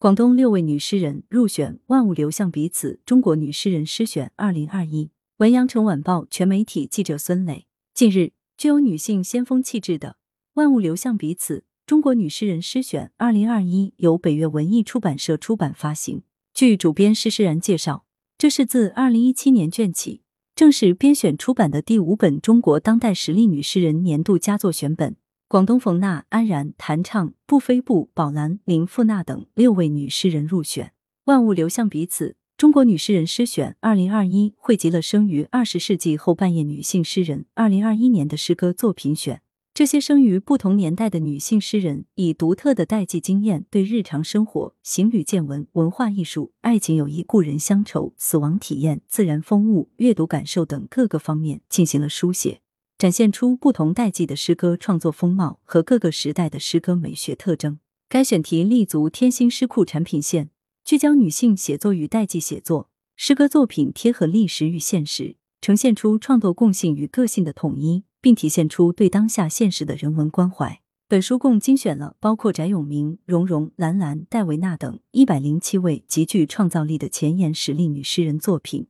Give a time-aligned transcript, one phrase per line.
[0.00, 5.10] 广东六位女诗人入选万物流向彼此中国女诗人诗选二零二一。
[5.38, 7.66] 文阳城晚报全媒体记者孙磊。
[7.92, 10.10] 近日，具有女性先锋气质的
[10.54, 16.22] 《万物流向彼此中国女诗人诗选二零二一》由北岳文艺出版社出版发行。
[16.54, 18.04] 据主编施诗然介绍，
[18.38, 20.22] 这是自二零一七年卷起
[20.54, 25.16] 正式编选出版的第五本中国当代实力女诗人年度佳作选本。
[25.50, 30.92] 广东冯娜、安然、弹唱、布菲布、宝兰、林富娜等六位女诗人入选。
[31.24, 32.36] 万物流向彼此。
[32.58, 39.40] 中国女诗人诗选二零二一汇集了生于二十世纪后半叶女性诗人二零二一年的诗歌作品选。
[39.72, 52.60] 这些生于不同年代的女性诗人，以独特的代际经验，对日常生活、行旅见闻、文化艺术、爱情友谊、故人乡愁、死亡体验、自然风物、阅读感受等各个方面进行了书写，
[52.98, 57.78] 展现出不同代际的诗歌创作风貌和各个时代的诗歌美学特征。
[58.08, 60.50] 该选题立足天星诗库产品线。
[60.84, 70.80] 聚焦女性写作与代际写作，诗歌作品贴合历史与现实，呈现出创作共性与个性的统一，并体现出对当下现实的人文关怀。
[71.06, 78.88] 本书共精选了包括翟永明、荣荣、兰兰、戴维娜等一百零七位极具创造力的前沿实力女诗人作品，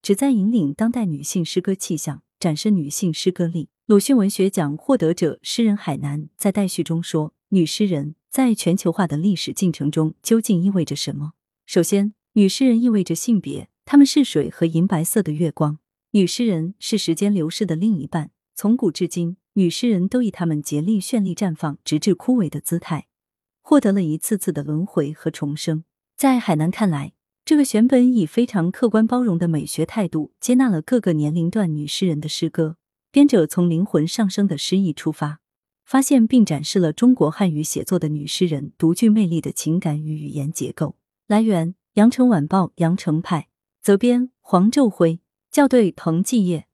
[0.00, 3.68] 旨在引领当代女性诗歌气象，展示女性诗歌力。
[3.84, 11.32] 鲁迅文学奖获得者诗人海南在待序中说：“女诗人在全球化的历史进程中究竟意味着什么？”
[11.66, 15.78] 首先，女诗人意味着性别，她们是水和银白色的月光。
[16.12, 18.30] 女诗人是时间流逝的另一半。
[18.54, 23.06] 从古至今，女诗人都以她们竭力绚丽绽放，直至枯萎的姿态，
[23.60, 25.84] 获得了一次次的轮回和重生。
[26.16, 27.12] 在海南看来，
[27.50, 32.76] 这个选本以非常客观包容的美学态度，接纳了各个年龄段女诗人的诗歌。
[33.10, 35.40] 编者从灵魂上升的诗意出发，
[35.84, 40.94] 发现并展示了中国汉语写作的女诗人独具魅力的情感与语言结构。
[41.26, 43.48] 来源：羊城晚报羊城派，
[43.82, 45.18] 责编：黄昼辉，
[45.50, 46.68] 校对：彭继业。